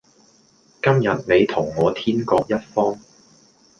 [0.81, 2.99] 今日你同我天各一方